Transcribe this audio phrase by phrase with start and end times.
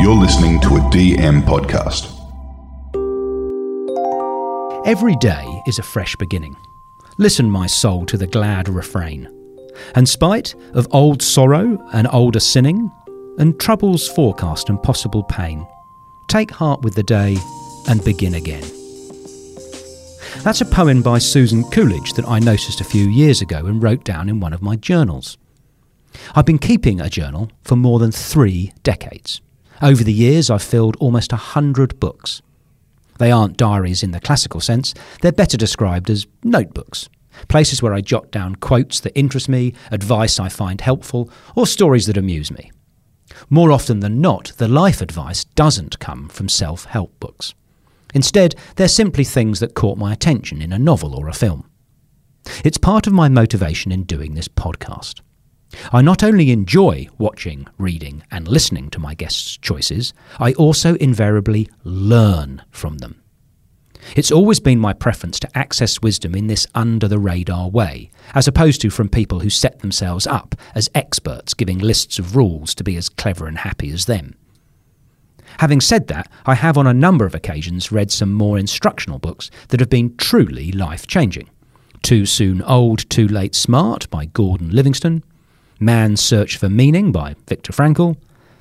[0.00, 2.14] You're listening to a DM podcast.
[4.86, 6.54] Every day is a fresh beginning.
[7.18, 9.28] Listen, my soul, to the glad refrain.
[9.96, 12.92] And spite of old sorrow and older sinning,
[13.40, 15.66] and troubles forecast and possible pain,
[16.28, 17.36] take heart with the day
[17.88, 18.62] and begin again.
[20.44, 24.04] That's a poem by Susan Coolidge that I noticed a few years ago and wrote
[24.04, 25.38] down in one of my journals.
[26.36, 29.40] I've been keeping a journal for more than three decades.
[29.80, 32.42] Over the years, I've filled almost a hundred books.
[33.18, 37.08] They aren't diaries in the classical sense, they're better described as notebooks.
[37.48, 42.06] Places where I jot down quotes that interest me, advice I find helpful, or stories
[42.06, 42.72] that amuse me.
[43.48, 47.54] More often than not, the life advice doesn't come from self help books.
[48.14, 51.68] Instead, they're simply things that caught my attention in a novel or a film.
[52.64, 55.20] It's part of my motivation in doing this podcast.
[55.92, 61.68] I not only enjoy watching, reading, and listening to my guests' choices, I also invariably
[61.84, 63.22] learn from them.
[64.16, 68.48] It's always been my preference to access wisdom in this under the radar way, as
[68.48, 72.84] opposed to from people who set themselves up as experts giving lists of rules to
[72.84, 74.34] be as clever and happy as them.
[75.58, 79.50] Having said that, I have on a number of occasions read some more instructional books
[79.68, 81.50] that have been truly life changing.
[82.02, 85.24] Too Soon Old, Too Late Smart by Gordon Livingston,
[85.80, 88.16] Man's Search for Meaning by Viktor Frankl,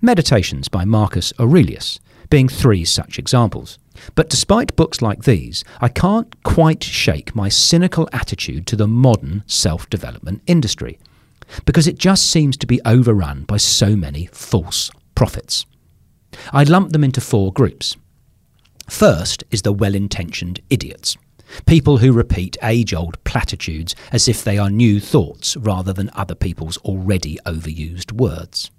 [0.00, 1.98] Meditations by Marcus Aurelius,
[2.30, 3.78] being three such examples.
[4.14, 9.42] But despite books like these, I can't quite shake my cynical attitude to the modern
[9.46, 10.98] self development industry,
[11.66, 15.66] because it just seems to be overrun by so many false prophets.
[16.52, 17.96] I lump them into four groups.
[18.88, 21.16] First is the well intentioned idiots.
[21.66, 26.34] People who repeat age old platitudes as if they are new thoughts rather than other
[26.34, 28.70] people's already overused words.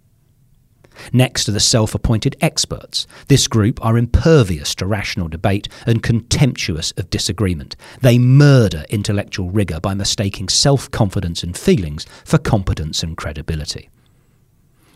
[1.14, 3.08] Next are the self appointed experts.
[3.28, 7.76] This group are impervious to rational debate and contemptuous of disagreement.
[8.02, 13.90] They murder intellectual rigour by mistaking self confidence and feelings for competence and credibility.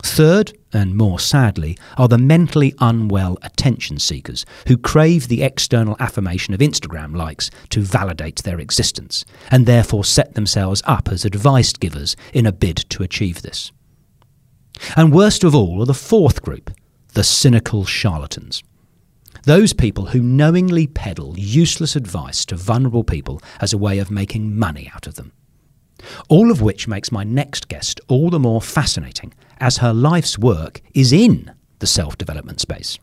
[0.02, 6.54] Third, and more sadly, are the mentally unwell attention seekers who crave the external affirmation
[6.54, 12.16] of Instagram likes to validate their existence, and therefore set themselves up as advice givers
[12.32, 13.72] in a bid to achieve this.
[14.96, 16.70] And worst of all are the fourth group,
[17.14, 18.62] the cynical charlatans.
[19.44, 24.58] Those people who knowingly peddle useless advice to vulnerable people as a way of making
[24.58, 25.32] money out of them.
[26.28, 30.80] All of which makes my next guest all the more fascinating as her life's work
[30.94, 32.98] is in the self development space.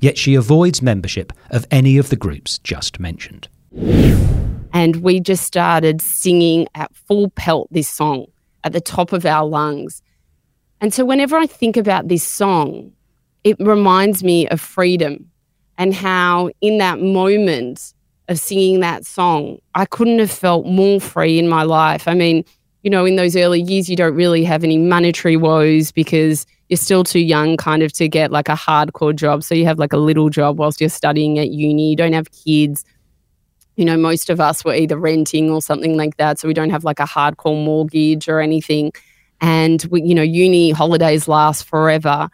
[0.00, 3.48] Yet she avoids membership of any of the groups just mentioned.
[4.72, 8.26] And we just started singing at full pelt this song
[8.64, 10.02] at the top of our lungs.
[10.80, 12.92] And so whenever I think about this song,
[13.44, 15.30] it reminds me of freedom
[15.76, 17.94] and how in that moment
[18.28, 22.06] of singing that song, I couldn't have felt more free in my life.
[22.06, 22.44] I mean,
[22.82, 26.76] you know, in those early years, you don't really have any monetary woes because you're
[26.76, 29.42] still too young kind of to get like a hardcore job.
[29.42, 31.90] So you have like a little job whilst you're studying at uni.
[31.90, 32.84] You don't have kids.
[33.76, 36.38] You know, most of us were either renting or something like that.
[36.38, 38.92] So we don't have like a hardcore mortgage or anything.
[39.40, 42.28] And, we, you know, uni holidays last forever.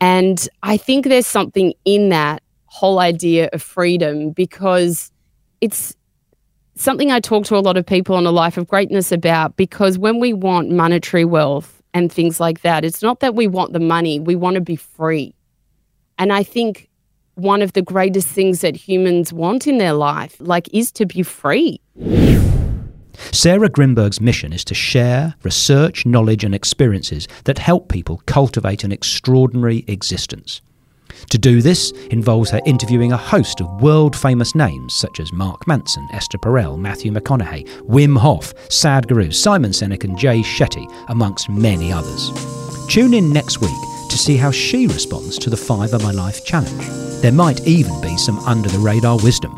[0.00, 2.42] And I think there's something in that
[2.78, 5.10] whole idea of freedom because
[5.60, 5.96] it's
[6.76, 9.98] something I talk to a lot of people on a life of greatness about because
[9.98, 13.80] when we want monetary wealth and things like that, it's not that we want the
[13.80, 15.34] money, we want to be free.
[16.18, 16.88] And I think
[17.34, 21.24] one of the greatest things that humans want in their life like is to be
[21.24, 21.80] free.
[23.32, 28.92] Sarah Grynberg's mission is to share research, knowledge and experiences that help people cultivate an
[28.92, 30.60] extraordinary existence.
[31.30, 35.66] To do this involves her interviewing a host of world famous names such as Mark
[35.66, 41.92] Manson, Esther Perel, Matthew McConaughey, Wim Hof, Sadhguru, Simon Sinek, and Jay Shetty, amongst many
[41.92, 42.30] others.
[42.88, 43.70] Tune in next week
[44.08, 46.86] to see how she responds to the Five of My Life challenge.
[47.20, 49.57] There might even be some under the radar wisdom.